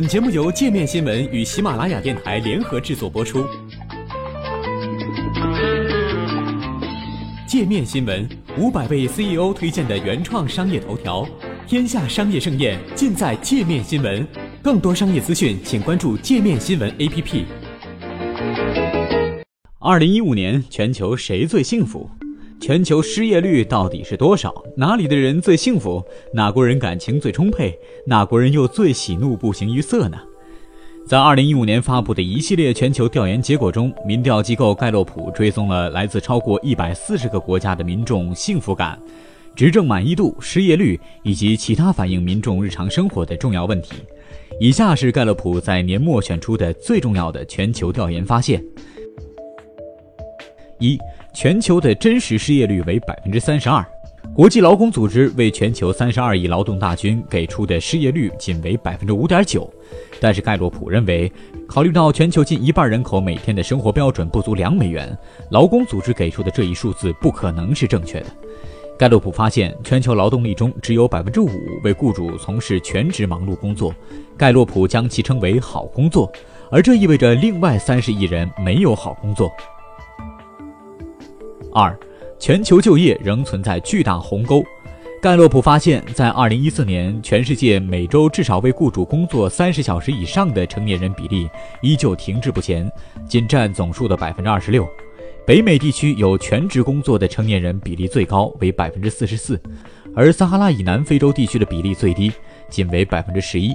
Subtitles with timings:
[0.00, 3.44] 本节目由界面新闻与喜马拉雅电台联合制作播出。
[7.46, 8.26] 界面新闻
[8.56, 11.28] 五百位 CEO 推荐的原创商业头条，
[11.66, 14.26] 天下商业盛宴尽在界面新闻。
[14.62, 17.44] 更多商业资讯，请关注界面新闻 APP。
[19.80, 22.08] 二零一五年，全球谁最幸福？
[22.60, 24.62] 全球失业率到底是多少？
[24.76, 26.04] 哪里的人最幸福？
[26.34, 27.76] 哪国人感情最充沛？
[28.06, 30.18] 哪国人又最喜怒不形于色呢？
[31.06, 39.00] 在二零一五年发布的一系列全球调研结果中，民调机构盖洛普追踪了来自超过一百四十个国家的民众幸福感、
[39.56, 43.94] 执政满意度、失业率以及其他反映民众日常生活的重要问题。
[44.60, 48.62] 以下是盖洛普在年末选出的最重要的全球调研发现：
[50.78, 50.98] 一。
[51.32, 53.84] 全球的真实失业率为百分之三十二，
[54.34, 59.68] 国际劳工组织为全球三十二亿劳动大军给出的失业率仅为百分之五点九。
[60.20, 61.32] 但是盖洛普认为，
[61.66, 65.16] 考虑到全球近一半人口每天的生活标准不足两美元，
[65.50, 68.26] 劳工组织给出的这一数字不可能是正确的。
[68.98, 71.48] 盖洛普发现，全球劳动力中只有百分之五
[71.82, 73.94] 为雇主从事全职忙碌工作，
[74.36, 76.30] 盖洛普将其称为好工作，
[76.70, 79.50] 而这意味着另外三十亿人没有好工作。
[81.72, 81.96] 二，
[82.38, 84.62] 全球就业仍存在巨大鸿沟。
[85.22, 91.48] 盖洛普发现，在2014年，全世界每周至少为雇主工作30小时以上的成年人比例
[91.82, 92.90] 依旧停滞不前，
[93.28, 94.88] 仅占总数的26%。
[95.46, 99.58] 北美地区有全职工作的成年人比例最高，为44%，
[100.14, 102.32] 而撒哈拉以南非洲地区的比例最低，
[102.68, 103.74] 仅为11%。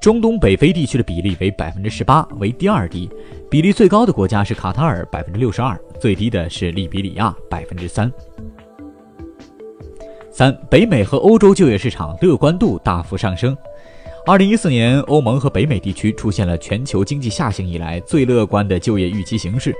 [0.00, 3.08] 中东北非地区的比例为百分之十八，为第二低；
[3.50, 8.12] 比例最高的国家是卡塔尔，百分之六十二；最低的是利比里亚，百分之三。
[10.30, 13.56] 三、北美和欧洲就业市场乐观度大幅上升。
[14.26, 19.74] 二零一四年，欧盟和北美地区出现了全球经济下行以来最乐观的就业预期形势。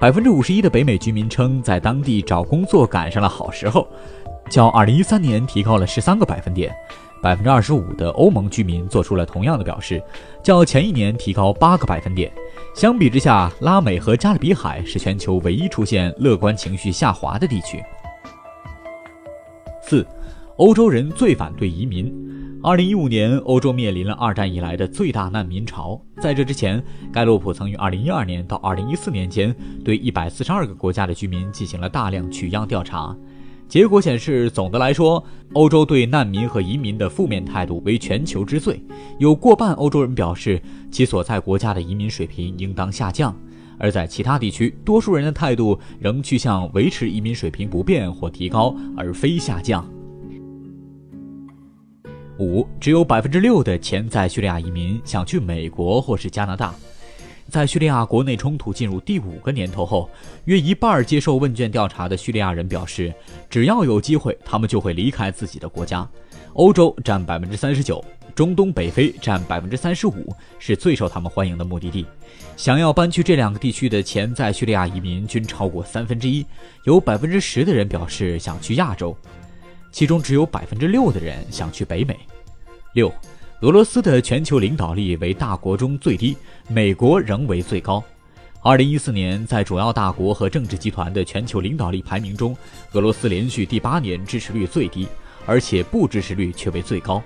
[0.00, 3.86] 百分之五十一的北美居民称，在当地找工作赶上了好时候，
[4.50, 6.74] 较二零一三年提高了十三个百分点。
[7.22, 10.02] 百分之二十五的欧盟居民做出了同样的表示，
[10.42, 12.32] 较前一年提高八个百分点。
[12.74, 17.80] 相比之下，拉美和加勒比海是全球唯一出现乐观情绪下滑的地区。
[19.80, 20.04] 四，
[20.56, 22.12] 欧洲人最反对移民。
[22.64, 26.00] 二零一五年，欧洲面临了二战以来的最大难民潮。
[26.20, 29.54] 在这之前，盖洛普曾于二零一二年到二零一四年间
[29.84, 33.16] 对一百四十二个国家的居民进行了大量取样调查。
[33.72, 35.24] 结果显示，总的来说，
[35.54, 38.78] 欧洲对难民和移民的负面态度为全球之最。
[39.18, 40.60] 有过半欧洲人表示，
[40.90, 43.32] 其所在国家的移民水平应当下降；
[43.78, 49.88] 而在其他地区，多数人的态度仍趋向维持移民水平不变或提高，而非下降。
[52.38, 56.74] 五，只有百分之六的潜在叙利亚移民想去美国或是加拿大。
[57.52, 60.08] 在叙利亚国内冲突进入第五个年头后，
[60.46, 63.12] 约一半接受问卷调查的叙利亚人表示，
[63.50, 66.08] 只要有机会，他们就会离开自己的国家。
[66.54, 68.02] 欧洲占百分之三十九，
[68.34, 72.06] 中东北非占百分之三十五，是最受他们欢迎的目的地。
[72.56, 76.46] 想要搬去这两个地区的潜在叙利亚移民均超过三分之一，
[76.84, 79.14] 有百分之十的人表示想去亚洲，
[79.90, 82.18] 其中只有百分之六的人想去北美。
[82.94, 83.12] 六。
[83.62, 86.36] 俄罗斯的全球领导力为大国中最低，
[86.66, 88.02] 美国仍为最高。
[88.60, 92.56] 二零一四年，在主要大国和政治集团的全球领导力排名中，
[92.90, 95.06] 俄罗斯连续第八年支持率最低，
[95.46, 97.22] 而且不支持率却为最高。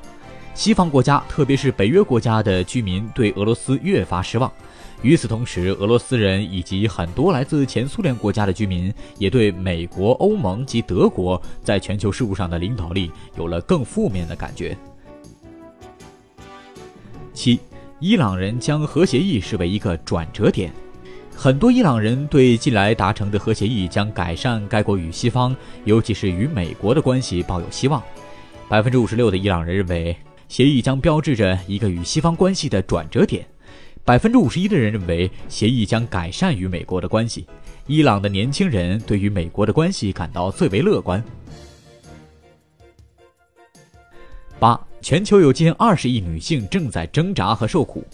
[0.52, 4.52] 西方国家，特别是北约国家的居民对俄罗斯越发失望。
[5.00, 14.76] 与此同时，俄罗斯人以及很多来自前苏联国家的居民也对美国、欧盟及德国在全球事务上的领导力有了更负面的感觉。
[17.36, 17.60] 七，
[18.00, 20.72] 伊朗人将核协议视为一个转折点。
[21.36, 25.54] 很多伊朗人对近来达成的核协议将改善该国与西方，
[25.84, 28.02] 尤其是与美国的关系抱有希望。
[28.70, 30.16] 百分之五十六的伊朗人认为，
[30.48, 33.46] 协议将标志着一个与西方关系的转折点。
[34.02, 37.46] 百分之五十一的人认为，协议将改善与美国的关系。
[37.86, 41.22] 伊朗的年轻人对于美国的关系感到最为乐观。
[44.58, 44.80] 八。
[45.06, 48.04] 全球有近二十亿女性正在挣扎和受苦，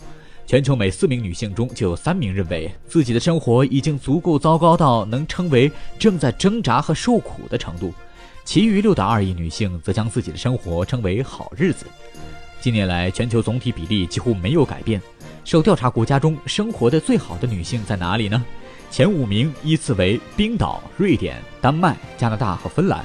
[0.46, 7.94] 全球每四名女性中就有三名认为自己的生活已经足够糟糕到能称为正在挣扎和受苦的程度，
[8.44, 11.86] 其余六点二亿女性则将自己的生活称为好日子。
[12.60, 15.00] 近年来，全球总体比例几乎没有改变。
[15.46, 18.44] 受调查国家中生活的最好的女性在哪里呢？
[18.90, 23.02] 前五名依次为冰岛、瑞典、丹麦、加拿大和芬兰。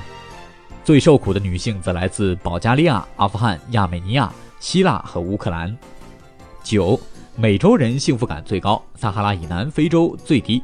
[0.87, 4.31] 最受苦的女性则来自保加利亚、阿富汗、亚美尼亚、
[4.61, 5.77] 希腊和乌克兰。
[6.63, 6.97] 九，
[7.35, 10.63] 美洲人幸福感最高，撒哈拉以南非洲最低。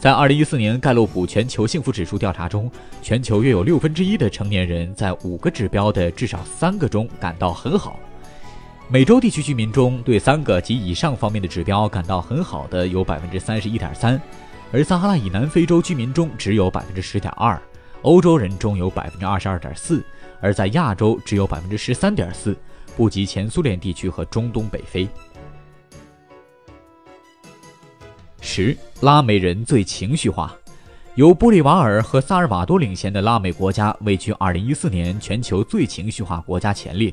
[0.00, 2.72] 在二零一四年盖洛普全球幸福指数调查中，
[3.02, 8.00] 全球约有六分之一的成年人在五个指标的至少三个中感到很好。
[8.88, 14.18] 美洲地区居民中对三个及以上方面的指标感到很好的有百分之三十一点三，
[14.72, 17.60] 而撒哈拉以南非洲居民中只有百分之十点二，
[18.04, 20.04] 欧洲人中有百分之二十二点四，
[20.38, 22.54] 而在亚洲只有百分之十三点四，
[22.98, 25.08] 不及前苏联地区和中东北非。
[28.42, 30.54] 十，拉美人最情绪化，
[31.14, 37.12] 由玻利瓦尔和萨尔瓦多领衔的拉美国家位居二零一四年全球最情绪化国家前列。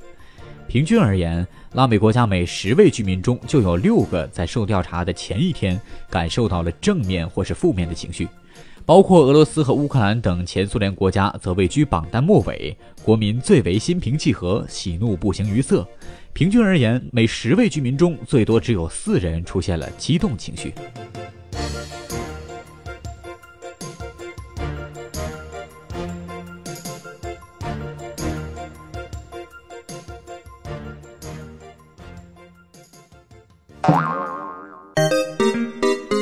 [0.68, 5.80] 平均而言，拉美国家每十位居民中就有六个在受调查的前一天
[6.10, 8.28] 感受到了正面或是负面的情绪，
[8.86, 15.88] 包括俄罗斯和乌克兰等前苏联国家则位居榜单末尾，国民最为心平气和，喜怒不形于色。
[16.34, 20.74] 平均而言，每十位居民中最多只有四人出现了激动情绪。